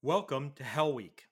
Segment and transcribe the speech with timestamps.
[0.00, 1.26] Welcome to Hell Week.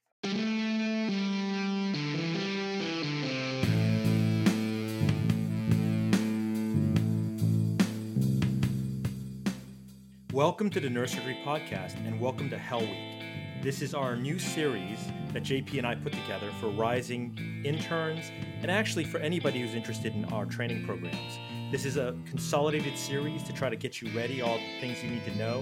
[10.33, 13.63] Welcome to the Neurosurgery Podcast and welcome to Hell Week.
[13.63, 14.99] This is our new series
[15.33, 20.13] that JP and I put together for rising interns and actually for anybody who's interested
[20.13, 21.39] in our training programs.
[21.71, 25.11] This is a consolidated series to try to get you ready, all the things you
[25.11, 25.61] need to know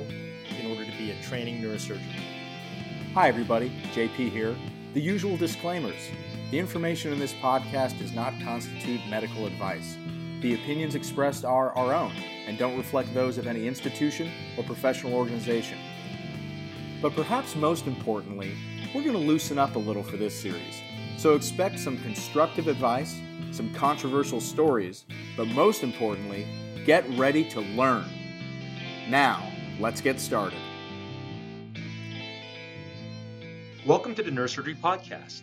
[0.59, 2.34] in order to be a training neurosurgeon.
[3.15, 3.71] Hi, everybody.
[3.93, 4.57] JP here.
[4.93, 6.11] The usual disclaimers.
[6.51, 9.97] The information in this podcast does not constitute medical advice.
[10.41, 12.11] The opinions expressed are our own
[12.49, 15.79] and don't reflect those of any institution or professional organization.
[17.01, 18.57] But perhaps most importantly,
[18.93, 20.83] we're going to loosen up a little for this series.
[21.17, 23.17] So expect some constructive advice,
[23.53, 25.05] some controversial stories,
[25.37, 26.49] but most importantly,
[26.85, 28.07] get ready to learn.
[29.09, 30.59] Now, let's get started.
[33.87, 35.43] Welcome to the Neurosurgery Podcast.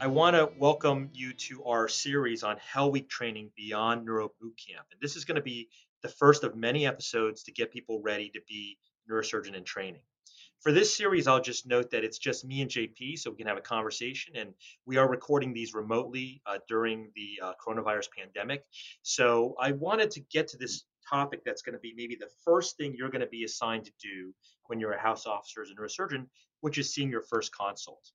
[0.00, 4.86] I want to welcome you to our series on Hell Week training beyond Neuro Bootcamp.
[4.92, 5.68] And this is going to be
[6.02, 8.78] the first of many episodes to get people ready to be
[9.10, 10.02] neurosurgeon in training.
[10.60, 13.48] For this series, I'll just note that it's just me and JP, so we can
[13.48, 14.36] have a conversation.
[14.36, 14.54] And
[14.86, 18.62] we are recording these remotely uh, during the uh, coronavirus pandemic.
[19.02, 22.76] So I wanted to get to this topic that's going to be maybe the first
[22.76, 24.32] thing you're going to be assigned to do
[24.66, 26.26] when you're a house officer as a neurosurgeon,
[26.60, 28.10] which is seeing your first consult.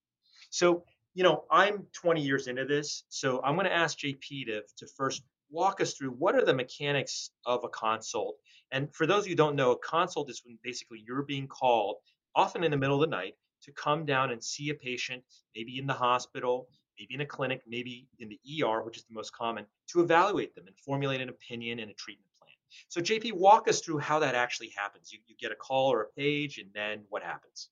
[0.49, 4.61] So, you know, I'm 20 years into this, so I'm going to ask JP to,
[4.77, 8.37] to first walk us through what are the mechanics of a consult.
[8.71, 11.47] And for those of you who don't know, a consult is when basically you're being
[11.47, 11.97] called,
[12.35, 15.23] often in the middle of the night, to come down and see a patient,
[15.55, 16.67] maybe in the hospital,
[16.99, 20.55] maybe in a clinic, maybe in the ER, which is the most common, to evaluate
[20.55, 22.51] them and formulate an opinion and a treatment plan.
[22.89, 25.11] So, JP, walk us through how that actually happens.
[25.11, 27.69] You, you get a call or a page, and then what happens?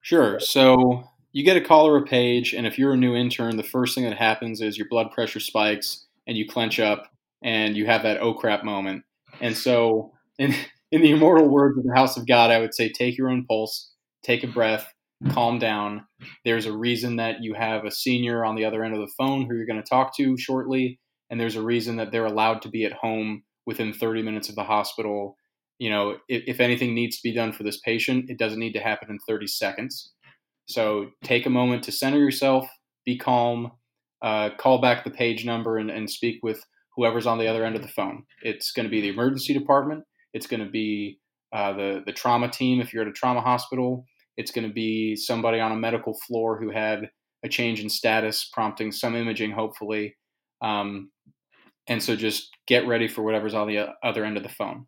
[0.00, 0.40] Sure.
[0.40, 3.62] So you get a call or a page, and if you're a new intern, the
[3.62, 7.10] first thing that happens is your blood pressure spikes and you clench up
[7.42, 9.04] and you have that oh crap moment.
[9.40, 10.54] And so, in,
[10.92, 13.44] in the immortal words of the House of God, I would say take your own
[13.46, 13.92] pulse,
[14.22, 14.92] take a breath,
[15.30, 16.06] calm down.
[16.44, 19.46] There's a reason that you have a senior on the other end of the phone
[19.46, 20.98] who you're going to talk to shortly,
[21.28, 24.56] and there's a reason that they're allowed to be at home within 30 minutes of
[24.56, 25.36] the hospital
[25.80, 28.74] you know, if, if, anything needs to be done for this patient, it doesn't need
[28.74, 30.12] to happen in 30 seconds.
[30.66, 32.68] So take a moment to center yourself,
[33.06, 33.72] be calm,
[34.22, 36.62] uh, call back the page number, and, and speak with
[36.94, 38.24] whoever's on the other end of the phone.
[38.42, 40.04] It's going to be the emergency department.
[40.34, 41.18] It's going to be
[41.52, 44.04] uh, the the trauma team if you're at a trauma hospital.
[44.36, 47.10] It's going to be somebody on a medical floor who had
[47.42, 50.14] a change in status, prompting some imaging, hopefully.
[50.60, 51.10] Um,
[51.88, 54.86] and so just get ready for whatever's on the other end of the phone.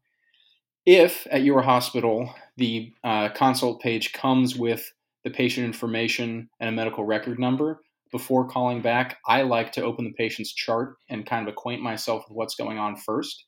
[0.85, 4.93] If at your hospital the uh, consult page comes with
[5.25, 10.05] the patient information and a medical record number, before calling back, I like to open
[10.05, 13.47] the patient's chart and kind of acquaint myself with what's going on first.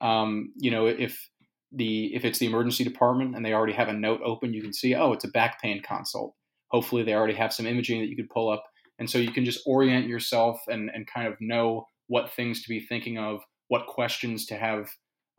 [0.00, 1.28] Um, you know, if
[1.72, 4.74] the if it's the emergency department and they already have a note open, you can
[4.74, 6.34] see, oh, it's a back pain consult.
[6.68, 8.64] Hopefully, they already have some imaging that you could pull up,
[8.98, 12.68] and so you can just orient yourself and and kind of know what things to
[12.68, 14.90] be thinking of, what questions to have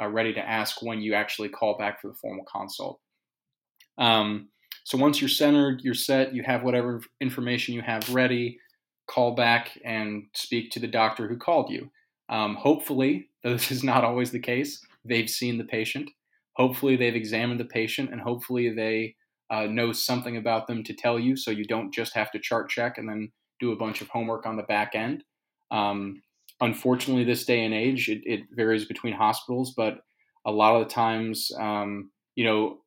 [0.02, 3.00] uh, ready to ask when you actually call back for the formal consult.
[3.98, 4.50] Um,
[4.84, 8.60] so once you're centered, you're set, you have whatever information you have ready,
[9.08, 11.90] call back and speak to the doctor who called you.
[12.30, 16.10] Um, hopefully, though this is not always the case, they've seen the patient.
[16.56, 19.16] Hopefully, they've examined the patient, and hopefully, they
[19.50, 22.70] uh, know something about them to tell you so you don't just have to chart
[22.70, 25.24] check and then do a bunch of homework on the back end.
[25.72, 26.22] Um,
[26.64, 30.00] unfortunately, this day and age, it, it, varies between hospitals, but
[30.46, 32.78] a lot of the times, um, you know,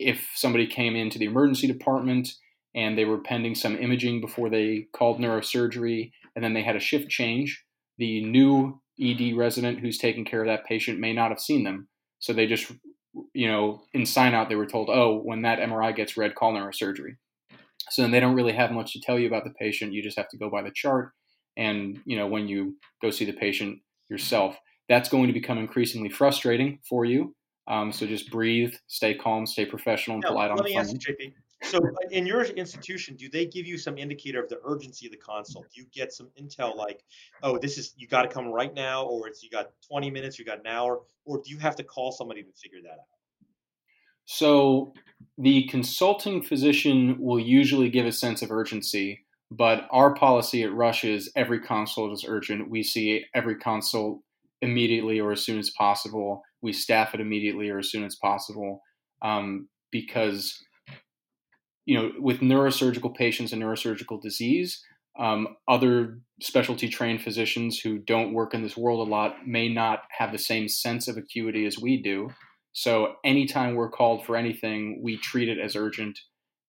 [0.00, 2.28] if somebody came into the emergency department
[2.74, 6.80] and they were pending some imaging before they called neurosurgery, and then they had a
[6.80, 7.64] shift change,
[7.98, 11.88] the new ED resident who's taking care of that patient may not have seen them.
[12.18, 12.72] So they just,
[13.32, 16.52] you know, in sign out, they were told, oh, when that MRI gets read, call
[16.52, 17.16] neurosurgery.
[17.90, 19.92] So then they don't really have much to tell you about the patient.
[19.92, 21.12] You just have to go by the chart
[21.56, 24.56] and you know when you go see the patient yourself
[24.88, 27.32] that's going to become increasingly frustrating for you.
[27.68, 30.86] Um, so just breathe stay calm stay professional and now, polite on the phone.
[30.86, 31.32] JP.
[31.62, 35.12] so uh, in your institution do they give you some indicator of the urgency of
[35.12, 35.66] the consult?
[35.72, 37.04] Do you get some intel like
[37.44, 40.38] oh this is you got to come right now or it's you got 20 minutes
[40.38, 43.06] you got an hour or do you have to call somebody to figure that out?
[44.24, 44.92] So
[45.38, 51.04] the consulting physician will usually give a sense of urgency but our policy at Rush
[51.04, 52.70] is every consult is urgent.
[52.70, 54.20] We see every consult
[54.62, 56.42] immediately or as soon as possible.
[56.62, 58.82] We staff it immediately or as soon as possible
[59.22, 60.56] um, because
[61.86, 64.84] you know, with neurosurgical patients and neurosurgical disease,
[65.18, 70.02] um, other specialty trained physicians who don't work in this world a lot may not
[70.16, 72.30] have the same sense of acuity as we do.
[72.72, 76.18] So anytime we're called for anything, we treat it as urgent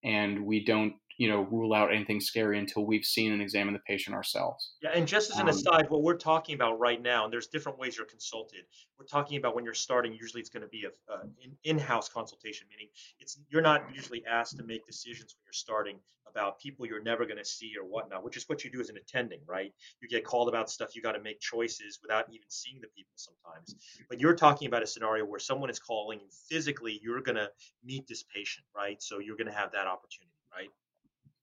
[0.04, 3.82] and we don't you know rule out anything scary until we've seen and examined the
[3.82, 4.74] patient ourselves.
[4.82, 7.46] Yeah, and just as an um, aside, what we're talking about right now, and there's
[7.46, 8.62] different ways you're consulted.
[8.98, 10.14] We're talking about when you're starting.
[10.14, 11.26] Usually, it's going to be a, uh,
[11.64, 12.88] in-house consultation, meaning
[13.20, 17.26] it's you're not usually asked to make decisions when you're starting about people you're never
[17.26, 19.72] going to see or whatnot, which is what you do as an attending, right?
[20.02, 23.14] You get called about stuff, you got to make choices without even seeing the people
[23.16, 23.76] sometimes.
[24.10, 27.50] But you're talking about a scenario where someone is calling you physically, you're going to
[27.84, 29.00] meet this patient, right?
[29.04, 30.70] So you're going to have that opportunity, right?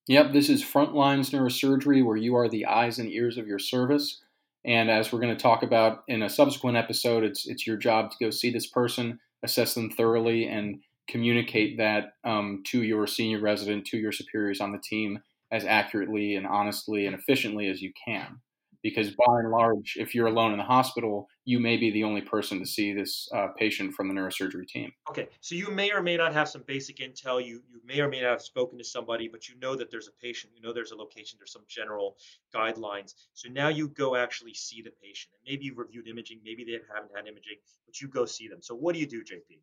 [0.08, 4.22] Yep, this is Frontlines Neurosurgery, where you are the eyes and ears of your service.
[4.64, 8.10] And as we're going to talk about in a subsequent episode, it's it's your job
[8.10, 13.40] to go see this person, assess them thoroughly, and communicate that um, to your senior
[13.40, 15.18] resident, to your superiors on the team,
[15.52, 18.40] as accurately and honestly and efficiently as you can
[18.82, 22.20] because by and large, if you're alone in the hospital, you may be the only
[22.20, 24.92] person to see this uh, patient from the neurosurgery team.
[25.08, 27.44] Okay, so you may or may not have some basic intel.
[27.44, 30.08] You you may or may not have spoken to somebody, but you know that there's
[30.08, 30.52] a patient.
[30.54, 31.38] You know there's a location.
[31.38, 32.16] There's some general
[32.54, 33.14] guidelines.
[33.34, 36.40] So now you go actually see the patient, and maybe you've reviewed imaging.
[36.44, 38.62] Maybe they haven't had imaging, but you go see them.
[38.62, 39.58] So what do you do, JP?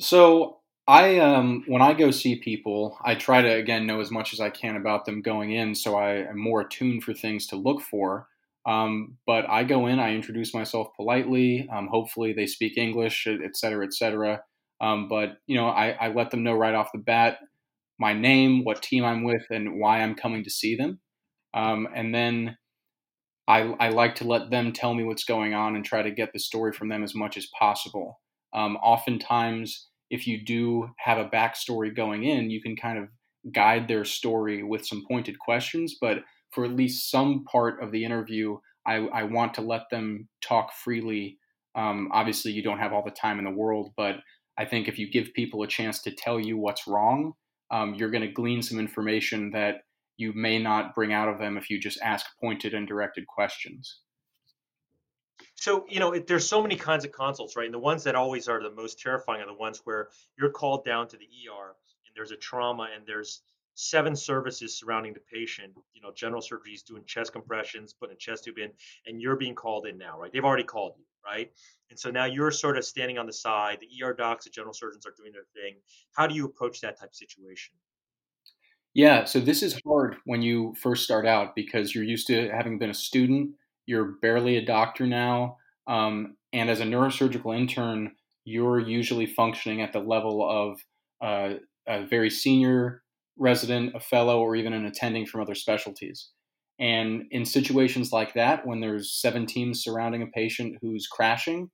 [0.00, 4.32] So I um when I go see people, I try to again know as much
[4.32, 7.56] as I can about them going in, so I am more attuned for things to
[7.56, 8.28] look for.
[8.66, 11.68] Um, but I go in, I introduce myself politely.
[11.72, 14.42] Um, hopefully, they speak English, et cetera, et cetera.
[14.80, 17.38] Um, but you know, I, I let them know right off the bat
[17.98, 21.00] my name, what team I'm with, and why I'm coming to see them.
[21.54, 22.56] Um, and then
[23.46, 26.32] I, I like to let them tell me what's going on and try to get
[26.32, 28.20] the story from them as much as possible.
[28.54, 33.08] Um, oftentimes if you do have a backstory going in, you can kind of
[33.52, 35.96] guide their story with some pointed questions.
[36.00, 36.18] But
[36.52, 40.72] for at least some part of the interview, I, I want to let them talk
[40.72, 41.38] freely.
[41.74, 44.16] Um, obviously, you don't have all the time in the world, but
[44.56, 47.32] I think if you give people a chance to tell you what's wrong,
[47.72, 49.82] um, you're going to glean some information that
[50.16, 53.98] you may not bring out of them if you just ask pointed and directed questions.
[55.56, 57.64] So, you know, it, there's so many kinds of consults, right?
[57.64, 60.08] And the ones that always are the most terrifying are the ones where
[60.38, 61.68] you're called down to the ER
[62.06, 63.42] and there's a trauma and there's
[63.74, 65.72] seven services surrounding the patient.
[65.94, 68.70] You know, general surgery is doing chest compressions, putting a chest tube in,
[69.06, 70.32] and you're being called in now, right?
[70.32, 71.50] They've already called you, right?
[71.90, 73.78] And so now you're sort of standing on the side.
[73.80, 75.76] The ER docs, the general surgeons are doing their thing.
[76.12, 77.74] How do you approach that type of situation?
[78.94, 82.78] Yeah, so this is hard when you first start out because you're used to having
[82.78, 83.50] been a student
[83.86, 85.56] you're barely a doctor now.
[85.86, 88.12] Um, and as a neurosurgical intern,
[88.44, 90.80] you're usually functioning at the level of
[91.22, 93.02] uh, a very senior
[93.36, 96.30] resident, a fellow, or even an attending from other specialties.
[96.78, 101.70] And in situations like that, when there's seven teams surrounding a patient who's crashing,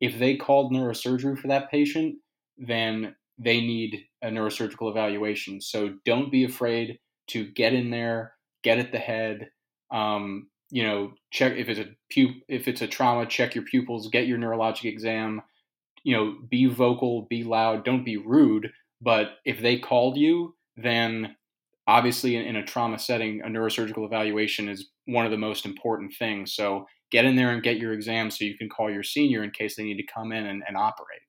[0.00, 2.16] if they called neurosurgery for that patient,
[2.58, 5.60] then they need a neurosurgical evaluation.
[5.60, 6.98] So don't be afraid
[7.28, 9.50] to get in there, get at the head,
[9.90, 14.08] um, you know, check if it's a pu- if it's a trauma, check your pupils,
[14.08, 15.42] get your neurologic exam.
[16.02, 18.70] You know, be vocal, be loud, don't be rude.
[19.02, 21.36] But if they called you, then
[21.86, 26.12] obviously in, in a trauma setting, a neurosurgical evaluation is one of the most important
[26.18, 26.54] things.
[26.54, 29.50] So get in there and get your exam so you can call your senior in
[29.50, 31.20] case they need to come in and, and operate.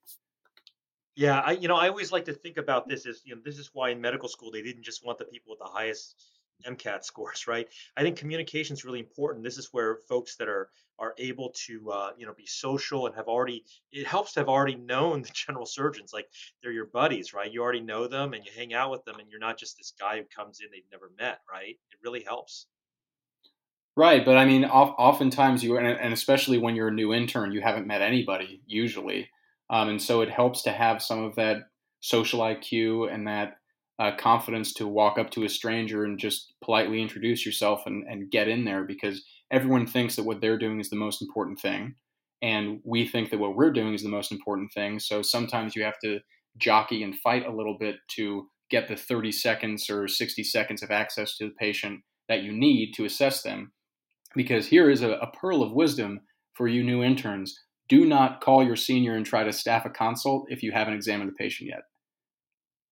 [1.15, 3.59] Yeah, I you know I always like to think about this as you know this
[3.59, 7.03] is why in medical school they didn't just want the people with the highest MCAT
[7.03, 7.67] scores, right?
[7.97, 9.43] I think communication is really important.
[9.43, 10.69] This is where folks that are
[11.01, 14.47] are able to uh, you know be social and have already it helps to have
[14.47, 16.27] already known the general surgeons like
[16.61, 19.29] they're your buddies right you already know them and you hang out with them and
[19.29, 22.67] you're not just this guy who comes in they've never met right it really helps
[23.97, 27.87] right but i mean oftentimes you and especially when you're a new intern you haven't
[27.87, 29.27] met anybody usually
[29.69, 31.63] um, and so it helps to have some of that
[31.99, 33.57] social iq and that
[34.01, 38.31] uh, confidence to walk up to a stranger and just politely introduce yourself and, and
[38.31, 41.93] get in there because everyone thinks that what they're doing is the most important thing.
[42.41, 44.97] And we think that what we're doing is the most important thing.
[44.99, 46.19] So sometimes you have to
[46.57, 50.89] jockey and fight a little bit to get the 30 seconds or 60 seconds of
[50.89, 53.71] access to the patient that you need to assess them.
[54.33, 56.21] Because here is a, a pearl of wisdom
[56.53, 57.55] for you new interns.
[57.87, 61.29] Do not call your senior and try to staff a consult if you haven't examined
[61.29, 61.81] the patient yet.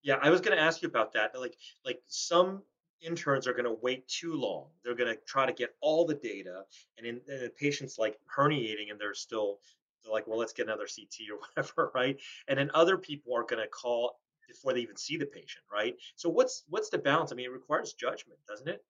[0.04, 1.38] Yeah, I was going to ask you about that.
[1.38, 2.64] Like, like some
[3.02, 4.68] interns are going to wait too long.
[4.84, 6.64] They're going to try to get all the data,
[6.98, 9.60] and in and the patient's like herniating, and they're still
[10.04, 12.18] they're like, well, let's get another CT or whatever, right?
[12.48, 15.96] And then other people are going to call before they even see the patient, right?
[16.16, 17.32] So what's what's the balance?
[17.32, 18.84] I mean, it requires judgment, doesn't it?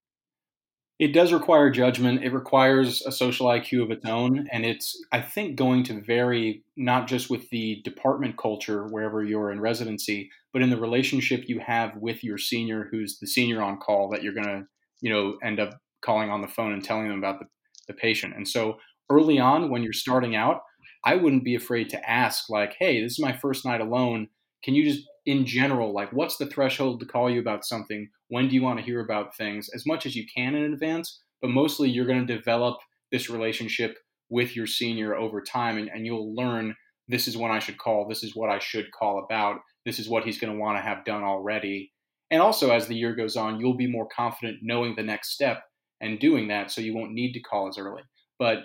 [0.99, 2.25] It does require judgment.
[2.25, 4.49] It requires a social IQ of its own.
[4.51, 9.49] And it's, I think, going to vary not just with the department culture wherever you're
[9.49, 13.77] in residency, but in the relationship you have with your senior who's the senior on
[13.77, 14.63] call that you're going to,
[15.01, 17.45] you know, end up calling on the phone and telling them about the,
[17.87, 18.35] the patient.
[18.35, 18.77] And so
[19.09, 20.61] early on, when you're starting out,
[21.05, 24.27] I wouldn't be afraid to ask, like, hey, this is my first night alone.
[24.63, 28.09] Can you just, in general, like, what's the threshold to call you about something?
[28.27, 29.69] When do you want to hear about things?
[29.73, 32.77] As much as you can in advance, but mostly you're going to develop
[33.11, 33.97] this relationship
[34.29, 36.75] with your senior over time and, and you'll learn
[37.07, 40.07] this is when I should call, this is what I should call about, this is
[40.07, 41.91] what he's going to want to have done already.
[42.29, 45.63] And also, as the year goes on, you'll be more confident knowing the next step
[45.99, 48.03] and doing that so you won't need to call as early.
[48.37, 48.59] But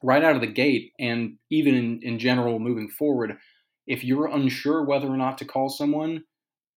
[0.00, 3.36] right out of the gate, and even in, in general moving forward,
[3.88, 6.22] if you're unsure whether or not to call someone,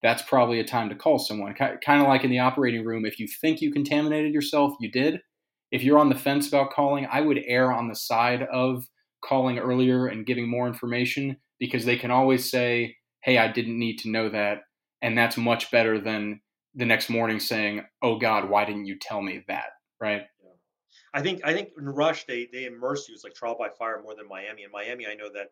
[0.02, 1.54] that's probably a time to call someone.
[1.54, 5.20] Kind of like in the operating room, if you think you contaminated yourself, you did.
[5.70, 8.88] If you're on the fence about calling, I would err on the side of
[9.24, 13.98] calling earlier and giving more information because they can always say, hey, I didn't need
[14.00, 14.64] to know that.
[15.02, 16.40] And that's much better than
[16.74, 19.70] the next morning saying, oh God, why didn't you tell me that?
[20.00, 20.22] Right.
[21.14, 23.14] I think I think in Rush they they immerse you.
[23.14, 24.64] It's like trial by fire more than Miami.
[24.64, 25.50] In Miami, I know that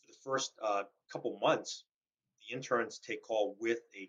[0.00, 1.84] for the first uh, couple months,
[2.48, 4.08] the interns take call with a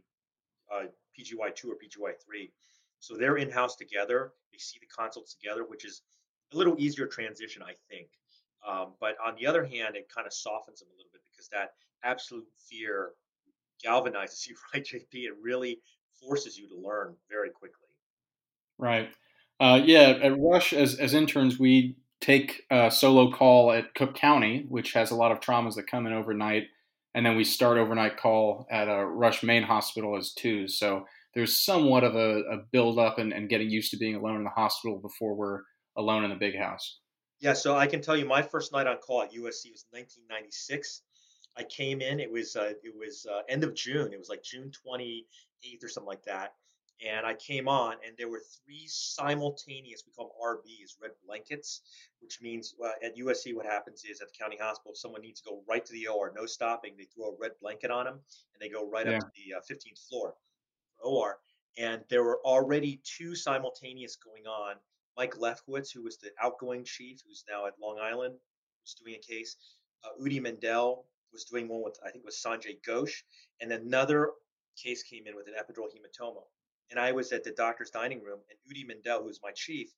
[0.73, 0.85] uh,
[1.17, 2.51] PGY two or PGY three,
[2.99, 4.33] so they're in house together.
[4.51, 6.03] They see the consults together, which is
[6.53, 8.09] a little easier transition, I think.
[8.67, 11.49] Um, but on the other hand, it kind of softens them a little bit because
[11.49, 11.71] that
[12.03, 13.11] absolute fear
[13.85, 15.05] galvanizes you, right, JP?
[15.13, 15.79] It really
[16.21, 17.87] forces you to learn very quickly.
[18.77, 19.09] Right.
[19.59, 20.17] Uh, yeah.
[20.21, 25.11] At Rush, as, as interns, we take a solo call at Cook County, which has
[25.11, 26.67] a lot of traumas that come in overnight.
[27.13, 30.67] And then we start overnight call at a Rush Main Hospital as two.
[30.67, 34.37] So there's somewhat of a, a build up and, and getting used to being alone
[34.37, 35.61] in the hospital before we're
[35.97, 36.99] alone in the big house.
[37.39, 41.01] Yeah, so I can tell you my first night on call at USC was 1996.
[41.57, 42.19] I came in.
[42.19, 44.13] It was uh, it was uh, end of June.
[44.13, 46.53] It was like June 28th or something like that.
[47.05, 50.03] And I came on, and there were three simultaneous.
[50.05, 51.81] We call them RBs, red blankets,
[52.19, 55.41] which means uh, at USC what happens is at the county hospital, if someone needs
[55.41, 58.19] to go right to the OR, no stopping, they throw a red blanket on them,
[58.53, 59.17] and they go right yeah.
[59.17, 60.35] up to the uh, 15th floor
[61.03, 61.39] OR.
[61.79, 64.75] And there were already two simultaneous going on
[65.17, 68.35] Mike Lefkowitz, who was the outgoing chief, who's now at Long Island,
[68.83, 69.55] was doing a case.
[70.03, 73.23] Uh, Udi Mendel was doing one with, I think it was Sanjay Ghosh.
[73.59, 74.31] And another
[74.81, 76.43] case came in with an epidural hematoma.
[76.89, 79.89] And I was at the doctor's dining room, and Udi Mendel, who was my chief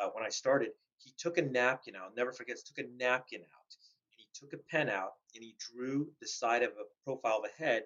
[0.00, 3.76] uh, when I started, he took a napkin out, never forget, took a napkin out,
[4.10, 7.44] and he took a pen out, and he drew the side of a profile of
[7.44, 7.84] a head,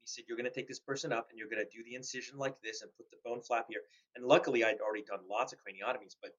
[0.00, 1.94] he said, You're going to take this person up and you're going to do the
[1.94, 3.82] incision like this and put the bone flap here.
[4.16, 6.32] And luckily, I'd already done lots of craniotomies, but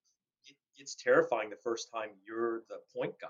[0.46, 3.28] it, it's terrifying the first time you're the point guy.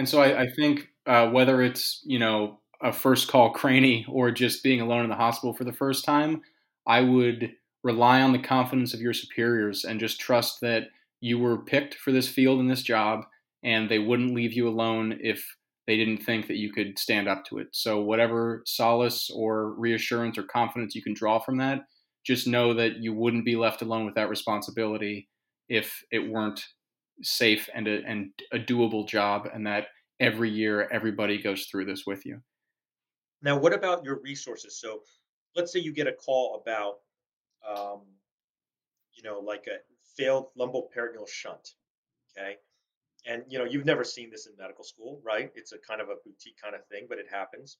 [0.00, 4.30] And so I, I think uh, whether it's, you know, a first call cranny or
[4.30, 6.40] just being alone in the hospital for the first time,
[6.86, 7.52] I would
[7.84, 10.84] rely on the confidence of your superiors and just trust that
[11.20, 13.26] you were picked for this field and this job
[13.62, 15.46] and they wouldn't leave you alone if
[15.86, 17.68] they didn't think that you could stand up to it.
[17.72, 21.80] So, whatever solace or reassurance or confidence you can draw from that,
[22.24, 25.28] just know that you wouldn't be left alone with that responsibility
[25.68, 26.64] if it weren't
[27.22, 32.04] safe and a, and a doable job, and that every year everybody goes through this
[32.06, 32.40] with you.
[33.42, 34.78] Now, what about your resources?
[34.80, 35.00] So,
[35.56, 36.96] let's say you get a call about,
[37.66, 38.02] um,
[39.14, 39.78] you know, like a
[40.16, 41.74] failed lumboperitoneal shunt.
[42.36, 42.56] Okay?
[43.26, 45.50] And you know you've never seen this in medical school right?
[45.54, 47.78] It's a kind of a boutique kind of thing but it happens.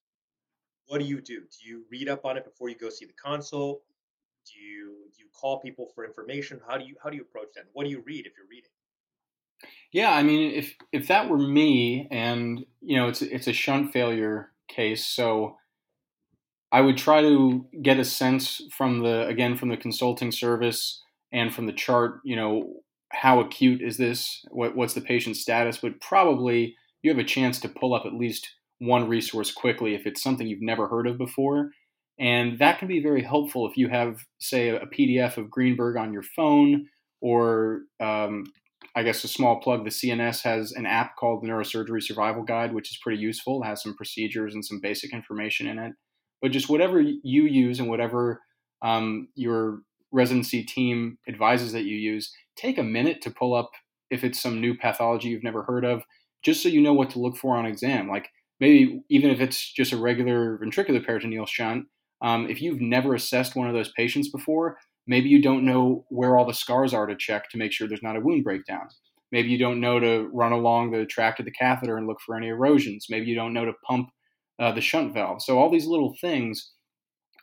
[0.87, 1.41] What do you do?
[1.41, 3.83] Do you read up on it before you go see the consult?
[4.47, 6.61] Do you do you call people for information?
[6.67, 7.65] How do you how do you approach that?
[7.73, 8.71] What do you read if you're reading
[9.93, 13.93] yeah i mean if if that were me and you know it's it's a shunt
[13.93, 15.57] failure case so
[16.73, 21.03] i would try to get a sense from the again from the consulting service
[21.33, 22.81] and from the chart you know
[23.13, 24.45] how acute is this?
[24.51, 25.79] What, what's the patient's status?
[25.79, 28.49] But probably you have a chance to pull up at least
[28.79, 31.71] one resource quickly if it's something you've never heard of before.
[32.19, 36.13] And that can be very helpful if you have, say, a PDF of Greenberg on
[36.13, 36.87] your phone,
[37.21, 38.45] or um,
[38.97, 42.75] I guess a small plug the CNS has an app called the Neurosurgery Survival Guide,
[42.75, 43.63] which is pretty useful.
[43.63, 45.93] It has some procedures and some basic information in it.
[46.43, 48.41] But just whatever you use and whatever
[48.83, 49.81] um, your
[50.11, 53.71] residency team advises that you use, take a minute to pull up
[54.11, 56.03] if it's some new pathology you've never heard of,
[56.43, 58.09] just so you know what to look for on exam.
[58.09, 58.29] Like
[58.59, 61.87] maybe even if it's just a regular ventricular peritoneal shunt,
[62.23, 64.77] um, if you've never assessed one of those patients before,
[65.07, 68.03] maybe you don't know where all the scars are to check to make sure there's
[68.03, 68.89] not a wound breakdown.
[69.33, 72.37] Maybe you don't know to run along the tract of the catheter and look for
[72.37, 73.07] any erosions.
[73.09, 74.11] Maybe you don't know to pump
[74.59, 75.43] uh, the shunt valve.
[75.43, 76.73] So all these little things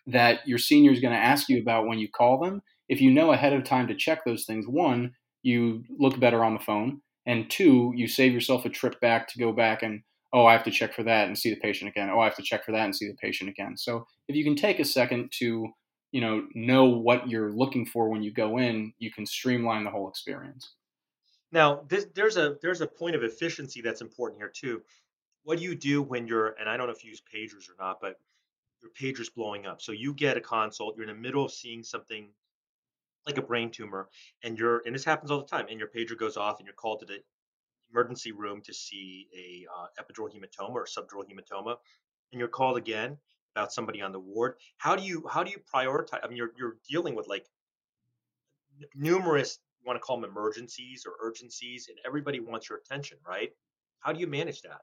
[0.05, 3.11] that your senior is going to ask you about when you call them, if you
[3.11, 7.01] know ahead of time to check those things, one, you look better on the phone,
[7.25, 10.01] and two, you save yourself a trip back to go back and
[10.33, 12.09] oh, I have to check for that and see the patient again.
[12.09, 13.77] Oh, I have to check for that and see the patient again.
[13.77, 15.69] So if you can take a second to
[16.17, 19.91] you know know what you're looking for when you go in, you can streamline the
[19.91, 20.73] whole experience.
[21.51, 24.81] Now, this, there's a there's a point of efficiency that's important here too.
[25.43, 27.75] What do you do when you're and I don't know if you use pagers or
[27.79, 28.15] not, but
[28.81, 29.79] your pager's blowing up.
[29.79, 32.29] So you get a consult, you're in the middle of seeing something
[33.27, 34.09] like a brain tumor,
[34.43, 36.73] and you're and this happens all the time, and your pager goes off, and you're
[36.73, 37.19] called to the
[37.91, 41.75] emergency room to see a uh, epidural hematoma or subdural hematoma,
[42.31, 43.17] and you're called again
[43.57, 44.55] about somebody on the ward.
[44.77, 46.19] How do you how do you prioritize?
[46.23, 47.45] I mean, you're you're dealing with like
[48.95, 53.49] numerous you want to call them emergencies or urgencies, and everybody wants your attention, right?
[53.99, 54.81] How do you manage that?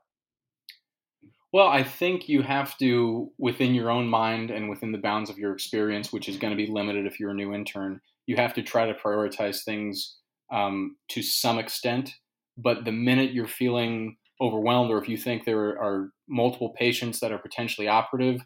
[1.52, 5.38] Well, I think you have to, within your own mind and within the bounds of
[5.38, 8.54] your experience, which is going to be limited if you're a new intern, you have
[8.54, 10.16] to try to prioritize things
[10.52, 12.10] um, to some extent.
[12.56, 17.30] But the minute you're feeling overwhelmed, or if you think there are multiple patients that
[17.30, 18.40] are potentially operative,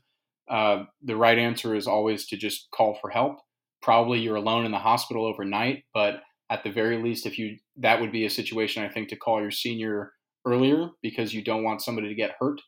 [0.50, 3.38] uh, the right answer is always to just call for help.
[3.82, 8.00] Probably you're alone in the hospital overnight, but at the very least, if you that
[8.00, 10.12] would be a situation I think to call your senior
[10.46, 12.60] earlier because you don't want somebody to get hurt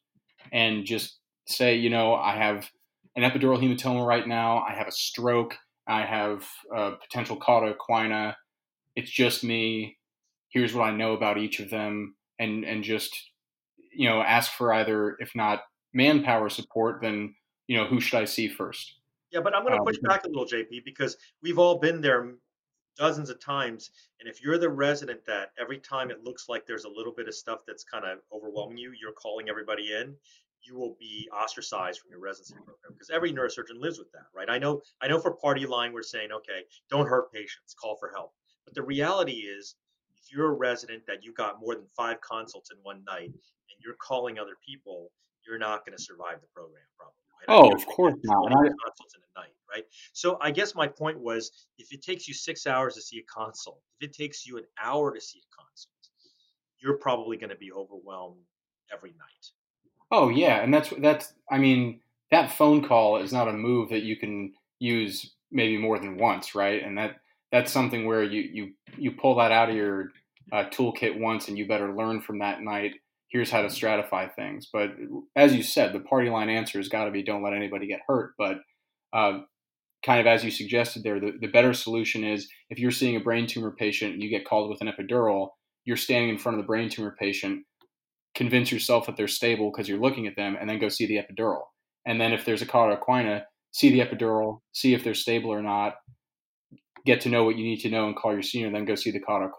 [0.53, 2.69] and just say, you know, I have
[3.17, 5.57] an epidural hematoma right now, I have a stroke,
[5.87, 8.35] I have a potential cauda equina.
[8.95, 9.97] It's just me.
[10.51, 13.17] Here's what I know about each of them, and and just
[13.93, 15.61] you know ask for either if not
[15.93, 17.35] manpower support, then
[17.71, 18.97] you know who should I see first.
[19.31, 22.00] Yeah, but I'm going to push um, back a little, JP, because we've all been
[22.00, 22.35] there
[22.99, 23.93] dozens of times.
[24.19, 27.28] And if you're the resident that every time it looks like there's a little bit
[27.28, 30.17] of stuff that's kind of overwhelming you, you're calling everybody in,
[30.65, 34.50] you will be ostracized from your residency program because every neurosurgeon lives with that, right?
[34.50, 38.11] I know, I know for party line, we're saying, okay, don't hurt patients, call for
[38.13, 38.33] help.
[38.65, 39.76] But the reality is,
[40.17, 43.78] if you're a resident that you got more than five consults in one night and
[43.78, 45.13] you're calling other people,
[45.47, 47.15] you're not going to survive the program probably.
[47.49, 47.55] Right?
[47.55, 48.49] Oh, of course not.
[48.50, 49.85] Consults in a night, right?
[50.13, 53.23] So I guess my point was, if it takes you six hours to see a
[53.23, 55.95] consult, if it takes you an hour to see a consult,
[56.79, 58.45] you're probably going to be overwhelmed
[58.93, 59.50] every night.
[60.11, 61.33] Oh yeah, and that's that's.
[61.50, 62.00] I mean,
[62.31, 66.55] that phone call is not a move that you can use maybe more than once,
[66.55, 66.83] right?
[66.83, 67.17] And that
[67.53, 70.11] that's something where you you you pull that out of your
[70.53, 72.95] uh, toolkit once, and you better learn from that night
[73.30, 74.69] here's how to stratify things.
[74.73, 74.90] But
[75.36, 78.00] as you said, the party line answer has got to be don't let anybody get
[78.06, 78.32] hurt.
[78.36, 78.58] But
[79.12, 79.40] uh,
[80.04, 83.21] kind of as you suggested there, the, the better solution is if you're seeing a
[83.21, 85.50] brain tumor patient and you get called with an epidural,
[85.84, 87.64] you're standing in front of the brain tumor patient,
[88.34, 91.16] convince yourself that they're stable because you're looking at them, and then go see the
[91.16, 91.62] epidural.
[92.06, 95.95] And then if there's a cauda see the epidural, see if they're stable or not,
[97.06, 99.10] get to know what you need to know and call your senior, then go see
[99.10, 99.50] the cauda.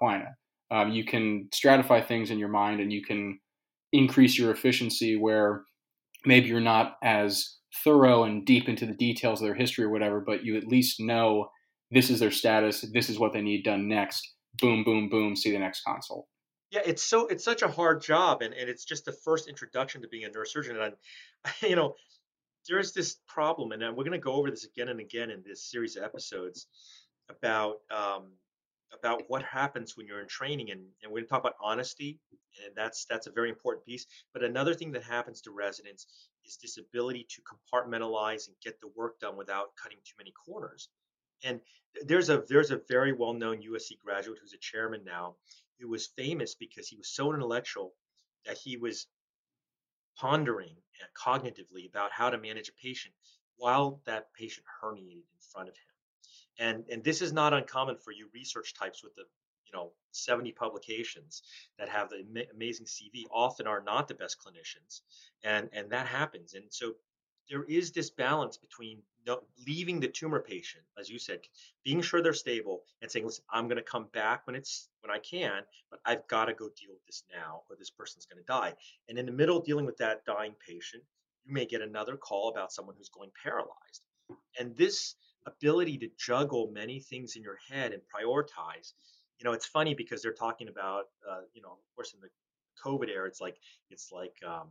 [0.69, 3.39] Um, you can stratify things in your mind and you can
[3.91, 5.63] increase your efficiency where
[6.25, 10.19] maybe you're not as thorough and deep into the details of their history or whatever,
[10.19, 11.49] but you at least know
[11.91, 14.35] this is their status, this is what they need done next.
[14.59, 16.27] Boom, boom, boom, see the next consult.
[16.71, 20.01] Yeah, it's so it's such a hard job and, and it's just the first introduction
[20.01, 20.81] to being a neurosurgeon.
[20.81, 20.93] And
[21.45, 21.95] I, you know,
[22.67, 25.97] there's this problem, and we're gonna go over this again and again in this series
[25.97, 26.67] of episodes
[27.29, 28.31] about um,
[28.93, 32.19] about what happens when you're in training and, and we're going to talk about honesty
[32.65, 36.57] and that's that's a very important piece but another thing that happens to residents is
[36.61, 40.89] this ability to compartmentalize and get the work done without cutting too many corners
[41.43, 41.59] and
[42.05, 45.35] there's a there's a very well-known usc graduate who's a chairman now
[45.79, 47.93] who was famous because he was so intellectual
[48.45, 49.07] that he was
[50.17, 53.13] pondering uh, cognitively about how to manage a patient
[53.57, 55.91] while that patient herniated in front of him
[56.61, 59.23] and and this is not uncommon for you research types with the
[59.65, 61.41] you know 70 publications
[61.77, 65.01] that have the amazing cv often are not the best clinicians
[65.43, 66.93] and and that happens and so
[67.49, 68.99] there is this balance between
[69.67, 71.39] leaving the tumor patient as you said
[71.83, 75.13] being sure they're stable and saying listen i'm going to come back when it's when
[75.15, 78.41] i can but i've got to go deal with this now or this person's going
[78.41, 78.73] to die
[79.09, 81.03] and in the middle of dealing with that dying patient
[81.43, 84.01] you may get another call about someone who's going paralyzed
[84.59, 88.93] and this ability to juggle many things in your head and prioritize.
[89.39, 92.29] You know, it's funny because they're talking about, uh, you know, of course, in the
[92.85, 93.57] COVID era, it's like
[93.89, 94.69] it's like um,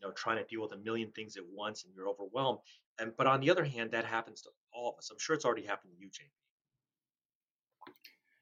[0.00, 2.58] you know, trying to deal with a million things at once and you're overwhelmed.
[2.98, 5.10] And but on the other hand, that happens to all of us.
[5.10, 6.30] I'm sure it's already happened to you, Jamie.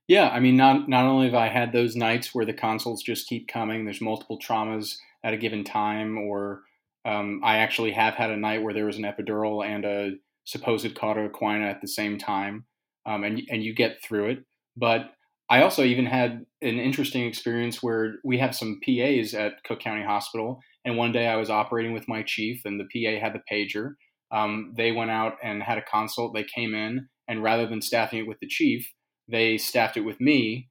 [0.09, 3.29] Yeah, I mean, not not only have I had those nights where the consults just
[3.29, 6.63] keep coming, there's multiple traumas at a given time, or
[7.05, 10.11] um, I actually have had a night where there was an epidural and a
[10.47, 12.65] supposed cauda equina at the same time,
[13.05, 14.39] um, and and you get through it.
[14.77, 15.11] But
[15.51, 20.05] I also even had an interesting experience where we have some PAs at Cook County
[20.05, 23.43] Hospital, and one day I was operating with my chief, and the PA had the
[23.53, 23.95] pager.
[24.33, 26.35] Um, they went out and had a consult.
[26.35, 28.91] They came in, and rather than staffing it with the chief,
[29.29, 30.69] they staffed it with me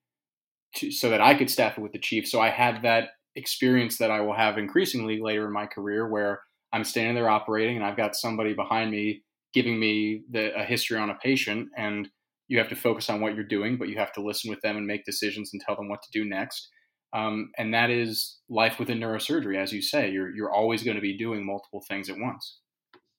[0.77, 2.27] to, so that I could staff it with the chief.
[2.27, 6.41] So I had that experience that I will have increasingly later in my career where
[6.71, 9.23] I'm standing there operating and I've got somebody behind me
[9.55, 12.09] giving me the, a history on a patient and
[12.47, 14.77] you have to focus on what you're doing, but you have to listen with them
[14.77, 16.69] and make decisions and tell them what to do next.
[17.13, 20.11] Um, and that is life within neurosurgery, as you say.
[20.11, 22.59] You're you're always going to be doing multiple things at once.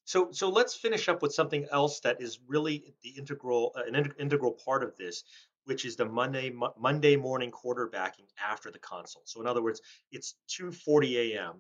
[0.05, 4.12] So, so let's finish up with something else that is really the integral, uh, an
[4.18, 5.25] integral part of this,
[5.64, 9.29] which is the Monday Monday morning quarterbacking after the consult.
[9.29, 9.81] So, in other words,
[10.12, 11.55] it's 2:40 a.m.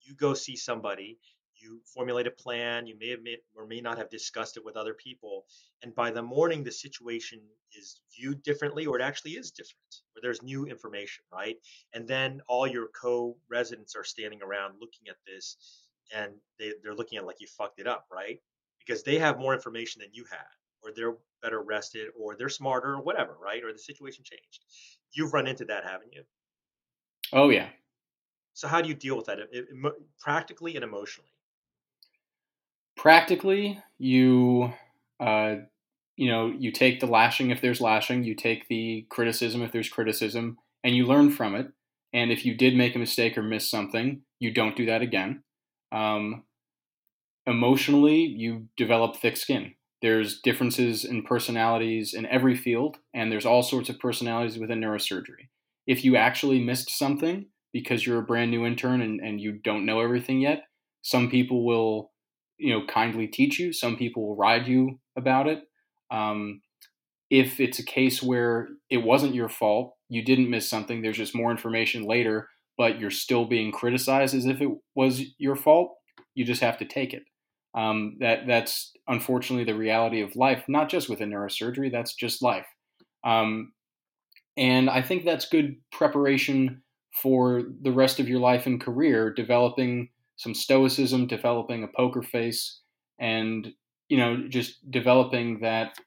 [0.00, 1.18] You go see somebody,
[1.58, 2.86] you formulate a plan.
[2.86, 5.46] You may have made, or may not have discussed it with other people,
[5.82, 7.40] and by the morning, the situation
[7.76, 11.56] is viewed differently, or it actually is different, or there's new information, right?
[11.92, 15.56] And then all your co-residents are standing around looking at this
[16.14, 18.40] and they, they're looking at like you fucked it up, right?
[18.78, 20.46] Because they have more information than you had,
[20.82, 23.62] or they're better rested, or they're smarter, or whatever, right?
[23.64, 24.64] Or the situation changed.
[25.12, 26.22] You've run into that, haven't you?
[27.32, 27.68] Oh yeah.
[28.54, 31.30] So how do you deal with that, it, it, practically and emotionally?
[33.06, 34.72] Practically, you
[35.20, 35.54] uh,
[36.16, 39.88] you know you take the lashing if there's lashing, you take the criticism if there's
[39.88, 41.68] criticism, and you learn from it.
[42.12, 45.44] And if you did make a mistake or miss something, you don't do that again.
[45.92, 46.42] Um,
[47.46, 49.76] emotionally, you develop thick skin.
[50.02, 55.46] There's differences in personalities in every field, and there's all sorts of personalities within neurosurgery.
[55.86, 59.86] If you actually missed something because you're a brand new intern and, and you don't
[59.86, 60.64] know everything yet,
[61.02, 62.10] some people will,
[62.58, 63.72] you know, kindly teach you.
[63.72, 65.62] Some people will ride you about it.
[66.10, 66.62] Um,
[67.30, 71.34] if it's a case where it wasn't your fault, you didn't miss something, there's just
[71.34, 75.96] more information later but you're still being criticized as if it was your fault,
[76.34, 77.22] you just have to take it.
[77.74, 81.92] Um, that that's unfortunately the reality of life, not just within neurosurgery.
[81.92, 82.66] That's just life,
[83.22, 83.72] um,
[84.56, 86.82] and I think that's good preparation
[87.22, 89.30] for the rest of your life and career.
[89.30, 92.80] Developing some stoicism, developing a poker face,
[93.18, 93.68] and
[94.08, 95.98] you know just developing that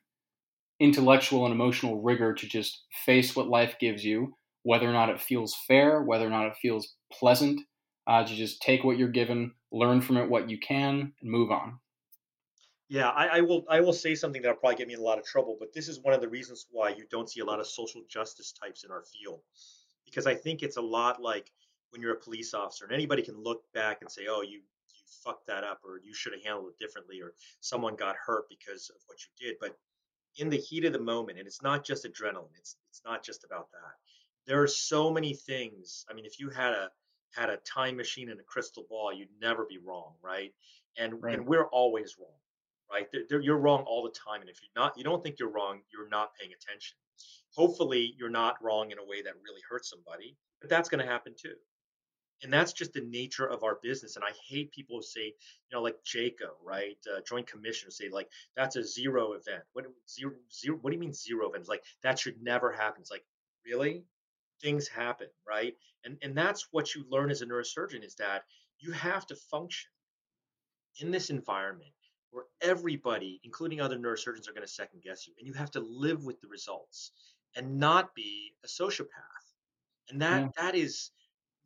[0.79, 5.21] intellectual and emotional rigor to just face what life gives you whether or not it
[5.21, 7.61] feels fair, whether or not it feels pleasant,
[8.07, 11.51] uh, to just take what you're given, learn from it what you can, and move
[11.51, 11.79] on.
[12.89, 13.65] Yeah, I, I, will.
[13.69, 15.87] I will say something that'll probably get me in a lot of trouble, but this
[15.87, 18.83] is one of the reasons why you don't see a lot of social justice types
[18.83, 19.41] in our field,
[20.05, 21.51] because I think it's a lot like
[21.91, 25.03] when you're a police officer, and anybody can look back and say, "Oh, you you
[25.23, 28.89] fucked that up," or "You should have handled it differently," or "Someone got hurt because
[28.89, 29.77] of what you did." But
[30.37, 32.55] in the heat of the moment, and it's not just adrenaline.
[32.57, 33.95] It's it's not just about that
[34.49, 36.05] there are so many things.
[36.09, 36.89] I mean, if you had a
[37.35, 40.51] had a time machine and a crystal ball, you'd never be wrong, right?
[40.97, 41.35] And right.
[41.35, 42.39] and we're always wrong,
[42.91, 43.07] right?
[43.11, 45.51] They're, they're, you're wrong all the time, and if you're not, you don't think you're
[45.51, 46.97] wrong, you're not paying attention.
[47.55, 51.09] Hopefully, you're not wrong in a way that really hurts somebody, but that's going to
[51.09, 51.53] happen too.
[52.41, 54.15] And that's just the nature of our business.
[54.15, 56.97] And I hate people who say, you know, like JCAHO, right?
[57.05, 59.63] Uh, Joint Commission say like that's a zero event.
[59.73, 60.77] What zero zero?
[60.81, 61.67] What do you mean zero events?
[61.67, 63.01] Like that should never happen.
[63.01, 63.25] It's like
[63.65, 64.03] really
[64.61, 65.73] things happen, right?
[66.05, 68.43] And and that's what you learn as a neurosurgeon is that
[68.79, 69.89] you have to function
[71.01, 71.91] in this environment
[72.31, 75.79] where everybody, including other neurosurgeons, are going to second guess you, and you have to
[75.79, 77.11] live with the results
[77.55, 79.07] and not be a sociopath.
[80.09, 80.49] And that yeah.
[80.57, 81.11] that is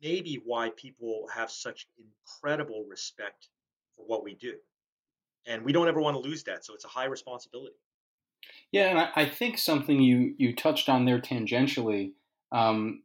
[0.04, 3.48] maybe why people have such incredible respect
[3.96, 4.54] for what we do.
[5.46, 6.64] And we don't ever want to lose that.
[6.64, 7.74] So it's a high responsibility.
[8.70, 12.12] Yeah, and I, I think something you you touched on there tangentially
[12.52, 13.02] um,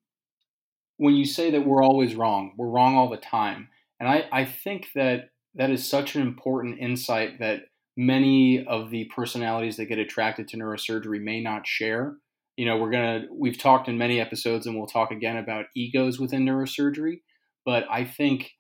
[0.98, 3.70] when you say that we're always wrong, we're wrong all the time.
[4.00, 7.62] And I, I think that that is such an important insight that
[7.98, 12.16] many of the personalities that get attracted to neurosurgery may not share.
[12.60, 16.20] You know, we're to, we've talked in many episodes and we'll talk again about egos
[16.20, 17.22] within neurosurgery.
[17.66, 18.52] But I think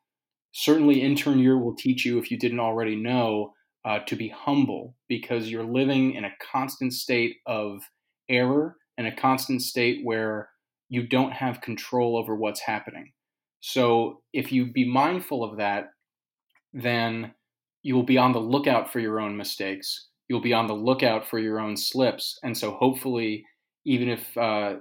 [0.54, 4.96] certainly intern year will teach you, if you didn't already know, uh, to be humble
[5.10, 7.82] because you're living in a constant state of
[8.30, 10.48] error and a constant state where
[10.88, 13.12] you don't have control over what's happening.
[13.60, 15.88] So if you be mindful of that,
[16.72, 17.34] then
[17.84, 20.08] you'll be on the lookout for your own mistakes.
[20.30, 23.44] You'll be on the lookout for your own slips, and so hopefully,
[23.90, 24.76] even if uh,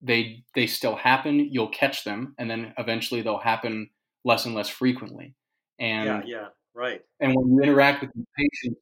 [0.00, 3.90] they they still happen, you'll catch them, and then eventually they'll happen
[4.24, 5.34] less and less frequently.
[5.78, 7.02] And yeah, yeah, right.
[7.20, 8.78] And when you interact with the patient,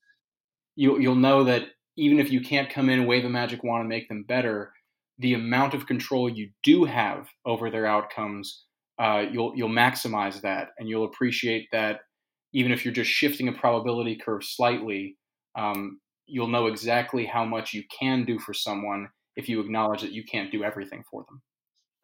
[0.77, 1.65] you you'll know that
[1.97, 4.73] even if you can't come in and wave a magic wand and make them better,
[5.19, 8.67] the amount of control you do have over their outcomes,
[9.01, 12.03] uh, you'll you'll maximize that, and you'll appreciate that.
[12.53, 15.17] Even if you're just shifting a probability curve slightly,
[15.57, 20.13] um, you'll know exactly how much you can do for someone if you acknowledge that
[20.13, 21.43] you can't do everything for them.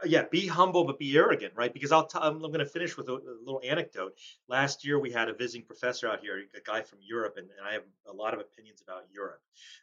[0.03, 1.73] Uh, yeah, be humble but be arrogant, right?
[1.73, 4.15] Because I'll t- I'm, I'm going to finish with a, a, little anecdote.
[4.49, 7.69] Last year we had a visiting professor out here, a guy from Europe, and, and
[7.69, 9.41] I have a lot of opinions about Europe.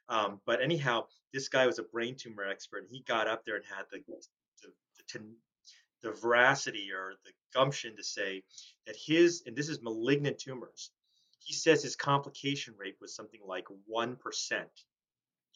[0.10, 3.56] Um, but anyhow, this guy was a brain tumor expert, and he got up there
[3.56, 4.00] and had the
[4.64, 4.70] the,
[5.14, 5.20] the,
[6.02, 8.44] the veracity or the gumption to say
[8.86, 10.92] that his and this is malignant tumors.
[11.40, 14.70] He says his complication rate was something like one percent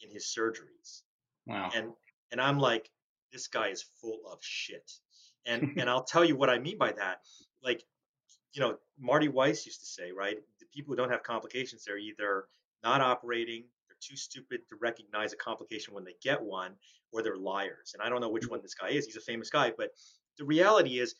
[0.00, 1.02] in his surgeries.
[1.46, 1.70] Wow.
[1.74, 1.92] And
[2.30, 2.90] and I'm like,
[3.32, 4.92] this guy is full of shit.
[5.46, 7.20] And and I'll tell you what I mean by that.
[7.62, 7.84] Like,
[8.52, 10.36] you know, Marty Weiss used to say, right?
[10.60, 12.46] The people who don't have complications, they're either
[12.82, 16.72] not operating, they're too stupid to recognize a complication when they get one,
[17.12, 17.94] or they're liars.
[17.94, 18.52] And I don't know which mm-hmm.
[18.52, 19.06] one this guy is.
[19.06, 19.90] He's a famous guy, but
[20.38, 21.14] the reality is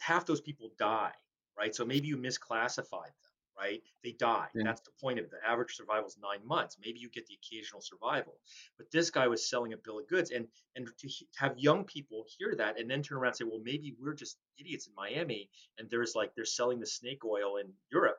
[0.00, 1.12] half those people die,
[1.56, 1.74] right?
[1.74, 3.29] So maybe you misclassified them
[3.60, 3.82] right?
[4.02, 4.46] They die.
[4.54, 4.62] Yeah.
[4.64, 5.30] That's the point of it.
[5.30, 6.78] The average survival is nine months.
[6.82, 8.34] Maybe you get the occasional survival.
[8.78, 10.30] But this guy was selling a bill of goods.
[10.30, 10.46] And
[10.76, 13.94] and to have young people hear that and then turn around and say, well, maybe
[14.00, 18.18] we're just idiots in Miami and there's like they're selling the snake oil in Europe.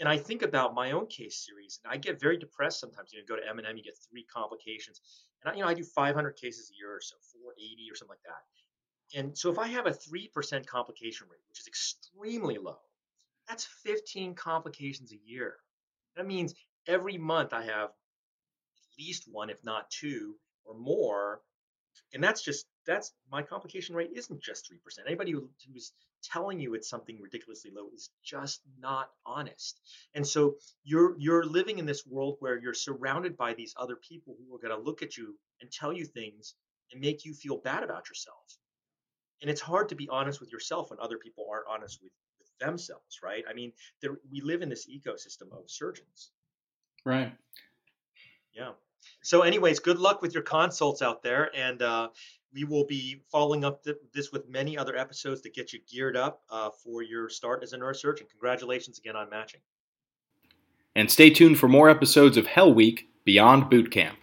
[0.00, 3.12] And I think about my own case series, and I get very depressed sometimes.
[3.12, 5.00] You know, go to M&M, you get three complications,
[5.40, 8.10] and I, you know, I do 500 cases a year or so, 480 or something
[8.10, 8.42] like that.
[9.14, 12.78] And so if I have a three percent complication rate, which is extremely low,
[13.48, 15.56] that's 15 complications a year.
[16.16, 16.54] That means
[16.86, 21.40] every month I have at least one, if not two or more.
[22.12, 25.06] And that's just, that's my complication rate isn't just 3%.
[25.06, 25.92] Anybody who's
[26.24, 29.80] telling you it's something ridiculously low is just not honest.
[30.14, 34.36] And so you're you're living in this world where you're surrounded by these other people
[34.38, 36.54] who are going to look at you and tell you things
[36.92, 38.58] and make you feel bad about yourself.
[39.42, 42.12] And it's hard to be honest with yourself when other people aren't honest with
[42.60, 43.44] themselves, right?
[43.48, 46.30] I mean, there, we live in this ecosystem of surgeons.
[47.04, 47.32] Right.
[48.52, 48.72] Yeah.
[49.22, 52.08] So, anyways, good luck with your consults out there, and uh,
[52.54, 56.16] we will be following up th- this with many other episodes to get you geared
[56.16, 58.28] up uh, for your start as a neurosurgeon.
[58.30, 59.60] Congratulations again on matching.
[60.94, 64.16] And stay tuned for more episodes of Hell Week Beyond Boot Camp.